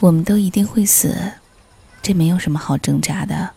[0.00, 1.14] 我们都一定会死，
[2.00, 3.50] 这没有什么好挣扎的。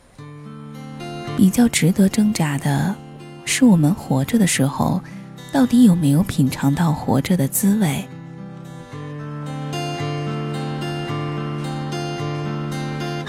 [1.37, 2.93] 比较值得挣扎的，
[3.45, 5.01] 是我们活着的时候，
[5.53, 8.05] 到底有没有品尝到活着的滋味？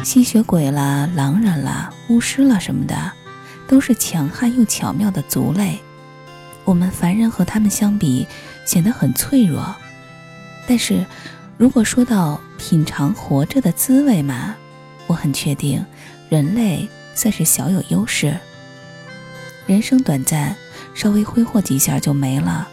[0.02, 3.12] 吸血鬼啦、狼人啦、巫师啦什么的，
[3.68, 5.78] 都是强悍又巧妙的族类。
[6.64, 8.26] 我们凡人和他们相比，
[8.66, 9.72] 显得很脆弱。
[10.66, 11.06] 但是，
[11.56, 14.56] 如果说到品尝活着的滋味嘛，
[15.06, 15.84] 我很确定，
[16.30, 18.34] 人类算是小有优势。
[19.66, 20.56] 人生短暂，
[20.94, 22.66] 稍微挥霍几下就没了，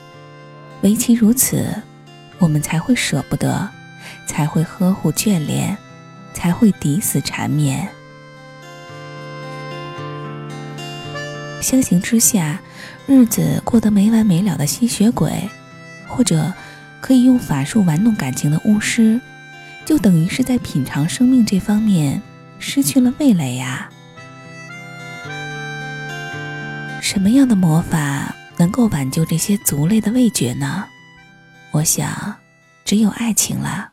[0.80, 1.76] 唯其如此，
[2.40, 3.70] 我们才会舍不得，
[4.26, 5.78] 才会呵护眷恋，
[6.34, 7.86] 才会抵死缠绵。
[11.60, 12.62] 相形之下，
[13.08, 15.50] 日子过得没完没了的吸血鬼，
[16.08, 16.54] 或者
[17.02, 19.20] 可以用法术玩弄感情的巫师，
[19.86, 22.22] 就等于是在品尝生命这方面
[22.60, 23.90] 失去了味蕾呀。
[27.02, 30.86] 什么样的魔法能够挽救这些族类的味觉呢？
[31.72, 32.36] 我想，
[32.86, 33.91] 只有爱情了。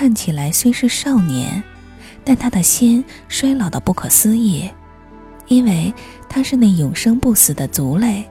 [0.00, 1.62] 看起来虽是少年，
[2.24, 4.66] 但他的心衰老的不可思议，
[5.46, 5.92] 因为
[6.26, 8.24] 他是那永生不死的族类。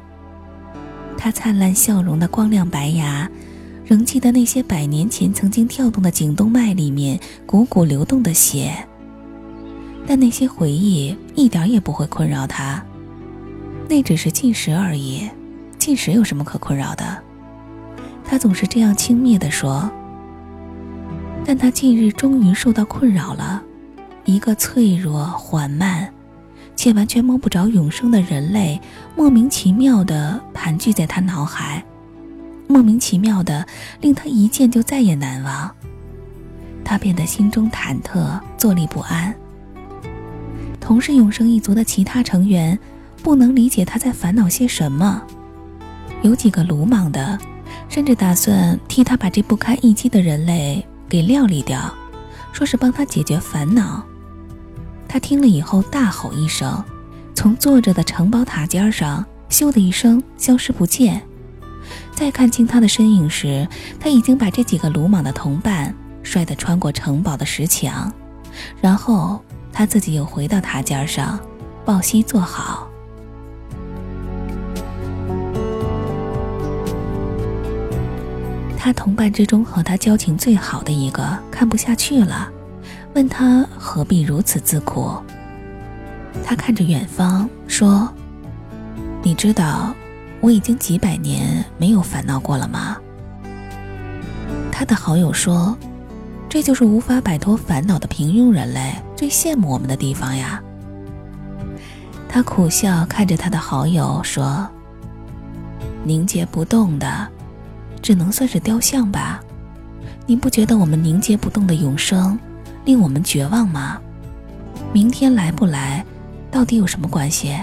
[1.16, 3.30] 他灿烂笑容的光亮白牙，
[3.86, 8.74] 仍记得那些百年前曾经跳动的颈动脉里面汩汩流动的血。
[10.08, 12.84] 但那些回忆一点也不会困扰他，
[13.88, 15.30] 那只是进食而已，
[15.78, 17.22] 进食有什么可困扰的？
[18.26, 19.88] 他总是这样轻蔑地说。
[21.50, 23.60] 但他近日终于受到困扰了，
[24.24, 26.08] 一个脆弱、缓慢，
[26.76, 28.80] 且完全摸不着永生的人类，
[29.16, 31.84] 莫名其妙地盘踞在他脑海，
[32.68, 33.66] 莫名其妙的
[34.00, 35.72] 令他一见就再也难忘。
[36.86, 39.34] 他变得心中忐忑，坐立不安。
[40.80, 42.78] 同是永生一族的其他成员，
[43.24, 45.20] 不能理解他在烦恼些什么，
[46.22, 47.40] 有几个鲁莽的，
[47.90, 50.86] 甚至打算替他把这不堪一击的人类。
[51.10, 51.94] 给料理掉，
[52.54, 54.04] 说是帮他解决烦恼。
[55.08, 56.84] 他听了以后大吼一声，
[57.34, 61.22] 从坐着的城堡塔尖上咻的一声消失不见。
[62.14, 63.68] 再看清他的身影时，
[64.00, 68.14] 他已经把这几个鲁莽的同伴摔得穿过城堡的石墙，
[68.82, 71.40] 然后他自己又回到塔尖上，
[71.86, 72.89] 抱膝坐好。
[78.90, 82.50] 他同伴之中和他交情最好的一个看不下去了，
[83.14, 85.14] 问他何必如此自苦。
[86.44, 88.12] 他看着远方说
[89.22, 89.94] ：“你知道
[90.42, 92.98] 我已经几百年没有烦恼过了吗？”
[94.74, 95.78] 他的好友说
[96.50, 100.60] ：“这就是无法摆脱烦恼的平庸人类最羡慕我们的地方呀。”
[102.28, 104.68] 他苦笑看着他的好友说
[106.04, 107.28] ：“凝结不动的。”
[108.02, 109.40] 只能算是雕像吧，
[110.26, 112.38] 你不觉得我们凝结不动的永生
[112.86, 114.00] 令我们绝望吗？
[114.92, 116.04] 明天来不来，
[116.50, 117.56] 到底有什么关系？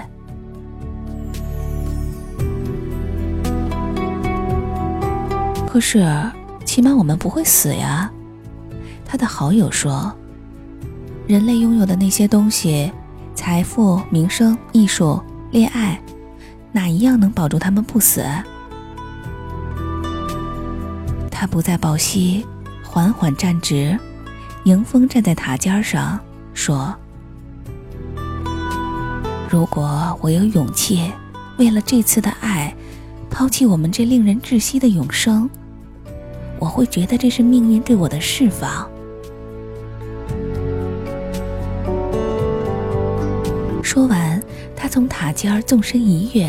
[5.66, 6.06] 可是，
[6.64, 8.10] 起码我们不会死呀。
[9.04, 10.10] 他的好友说
[11.28, 12.90] ：“人类拥有的那些东西，
[13.34, 15.20] 财富、名声、艺术、
[15.50, 16.00] 恋爱，
[16.72, 18.24] 哪一样能保住他们不死？”
[21.38, 22.46] 他不再抱膝，
[22.82, 23.94] 缓缓站直，
[24.64, 26.18] 迎风站在塔尖上，
[26.54, 26.96] 说
[29.46, 31.12] ：“如果我有勇气，
[31.58, 32.74] 为了这次的爱，
[33.28, 35.50] 抛弃我们这令人窒息的永生，
[36.58, 38.88] 我会觉得这是命运对我的释放。”
[43.84, 44.42] 说完，
[44.74, 46.48] 他从塔尖纵身一跃。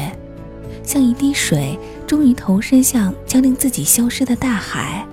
[0.88, 5.06] 像一滴水，终于投身向将令自己消失的大海。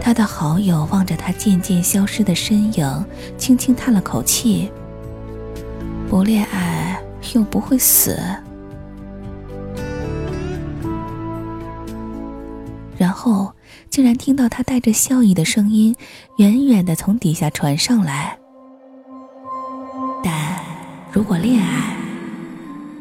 [0.00, 3.04] 他的好友望着他渐渐消失的身影，
[3.38, 4.72] 轻轻叹了口气
[6.10, 7.00] ：“不恋爱
[7.34, 8.18] 又不会死。”
[13.92, 15.94] 竟然听到他带着笑意的声音，
[16.38, 18.38] 远远的从底下传上来。
[20.24, 20.58] 但
[21.12, 21.94] 如果恋爱，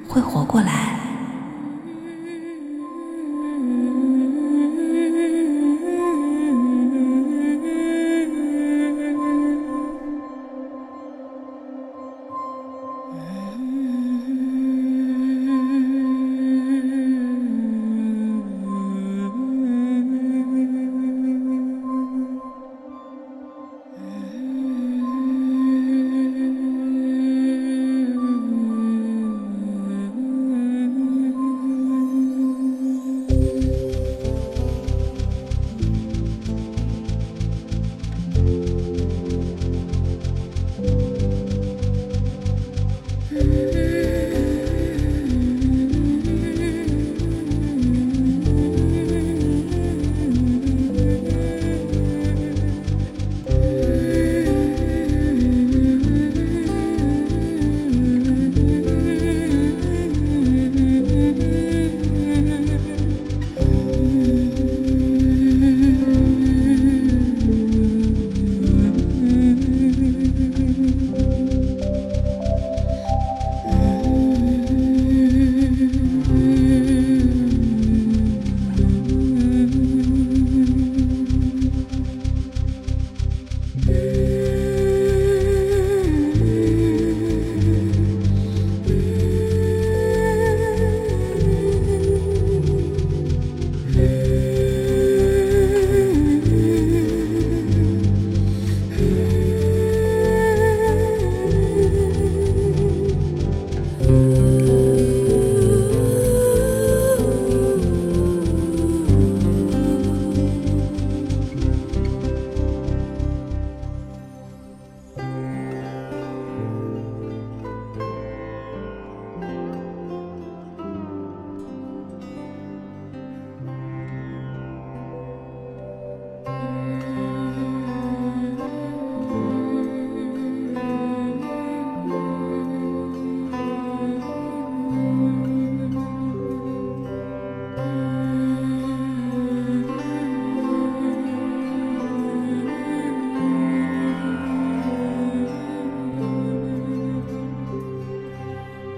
[0.06, 1.00] 会活过来。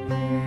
[0.09, 0.42] Thank.